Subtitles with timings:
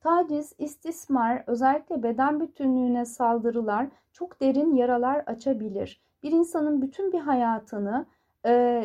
[0.00, 6.00] Taciz, istismar, özellikle beden bütünlüğüne saldırılar çok derin yaralar açabilir.
[6.22, 8.06] Bir insanın bütün bir hayatını
[8.46, 8.82] e,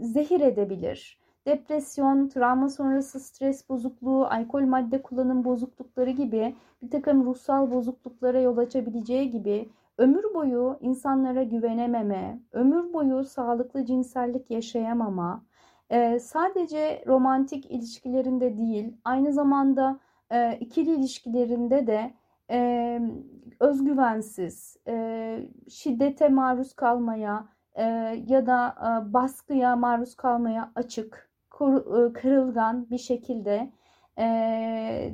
[0.00, 1.18] zehir edebilir.
[1.46, 8.56] Depresyon, travma sonrası stres bozukluğu, alkol madde kullanım bozuklukları gibi bir takım ruhsal bozukluklara yol
[8.56, 9.68] açabileceği gibi
[9.98, 15.42] ömür boyu insanlara güvenememe, ömür boyu sağlıklı cinsellik yaşayamama,
[15.90, 19.98] e, sadece romantik ilişkilerinde değil, aynı zamanda
[20.32, 22.14] e, ikili ilişkilerinde de
[22.50, 23.00] e,
[23.60, 25.38] özgüvensiz, e,
[25.70, 27.82] şiddete maruz kalmaya e,
[28.28, 33.72] ya da e, baskıya maruz kalmaya açık, kur, e, kırılgan bir şekilde
[34.18, 34.24] e,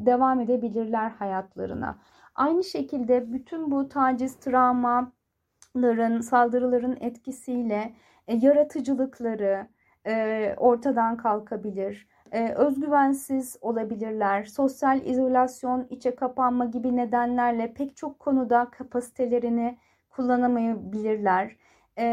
[0.06, 1.98] devam edebilirler hayatlarına.
[2.34, 7.94] Aynı şekilde bütün bu taciz, travmaların, saldırıların etkisiyle
[8.28, 9.68] e, yaratıcılıkları
[10.08, 14.44] e, ortadan kalkabilir e, özgüvensiz olabilirler.
[14.44, 19.78] Sosyal izolasyon, içe kapanma gibi nedenlerle pek çok konuda kapasitelerini
[20.10, 21.56] kullanamayabilirler.
[21.96, 22.04] E,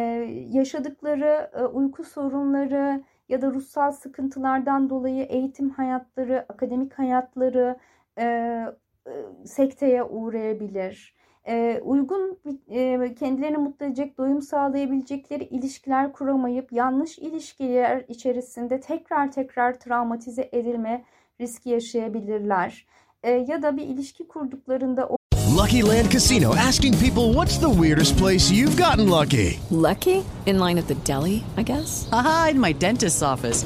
[0.52, 7.78] yaşadıkları e, uyku sorunları ya da ruhsal sıkıntılardan dolayı eğitim hayatları, akademik hayatları
[8.18, 8.66] e, e,
[9.46, 11.15] sekteye uğrayabilir
[11.48, 19.80] e, uygun e, kendilerini mutlu edecek, doyum sağlayabilecekleri ilişkiler kuramayıp yanlış ilişkiler içerisinde tekrar tekrar
[19.80, 21.04] travmatize edilme
[21.42, 22.86] riski yaşayabilirler.
[23.24, 25.18] E, ya da bir ilişki kurduklarında o
[25.58, 29.60] Lucky Land Casino asking people what's the weirdest place you've gotten lucky?
[29.72, 30.24] Lucky?
[30.46, 32.08] In line at the deli, I guess.
[32.12, 33.66] Aha, in my dentist's office.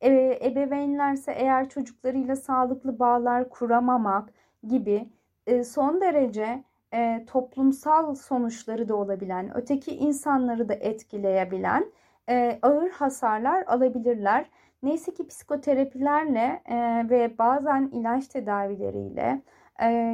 [0.00, 4.32] e, ebeveynlerse eğer çocuklarıyla sağlıklı bağlar kuramamak
[4.68, 5.08] gibi
[5.46, 6.64] e, son derece
[6.94, 11.92] e, toplumsal sonuçları da olabilen, öteki insanları da etkileyebilen
[12.62, 14.50] ağır hasarlar alabilirler.
[14.82, 16.62] Neyse ki psikoterapilerle
[17.10, 19.42] ve bazen ilaç tedavileriyle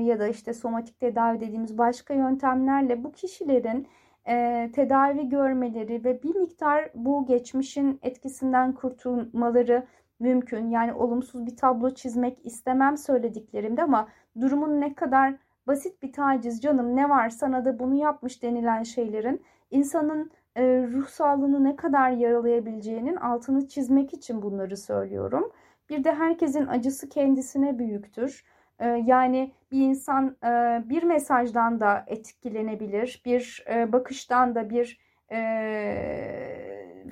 [0.05, 3.89] ya da işte somatik tedavi dediğimiz başka yöntemlerle bu kişilerin
[4.29, 9.87] e, tedavi görmeleri ve bir miktar bu geçmişin etkisinden kurtulmaları
[10.21, 10.71] mümkün.
[10.71, 14.09] Yani olumsuz bir tablo çizmek istemem söylediklerimde ama
[14.41, 15.35] durumun ne kadar
[15.67, 21.09] basit bir taciz canım ne var sana da bunu yapmış denilen şeylerin insanın e, ruh
[21.09, 25.53] sağlığını ne kadar yaralayabileceğinin altını çizmek için bunları söylüyorum.
[25.91, 28.45] Bir de herkesin acısı kendisine büyüktür.
[28.79, 35.01] E, yani bir insan e, bir mesajdan da etkilenebilir, bir e, bakıştan da bir
[35.33, 35.39] e,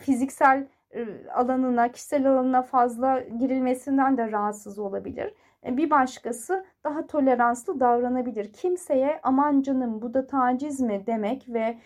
[0.00, 0.66] fiziksel
[1.34, 5.34] alanına, kişisel alanına fazla girilmesinden de rahatsız olabilir.
[5.66, 8.52] Bir başkası daha toleranslı davranabilir.
[8.52, 11.78] Kimseye aman canım bu da taciz mi demek ve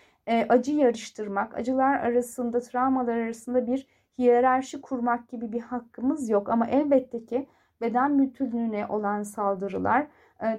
[0.49, 3.87] acı yarıştırmak, acılar arasında, travmalar arasında bir
[4.17, 6.49] hiyerarşi kurmak gibi bir hakkımız yok.
[6.49, 7.47] Ama elbette ki
[7.81, 10.07] beden bütünlüğüne olan saldırılar,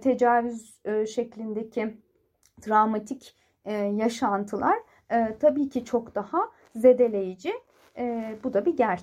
[0.00, 0.80] tecavüz
[1.14, 1.98] şeklindeki
[2.60, 3.36] travmatik
[3.92, 4.78] yaşantılar
[5.40, 6.38] tabii ki çok daha
[6.74, 7.52] zedeleyici.
[8.44, 8.96] Bu da bir gerçek.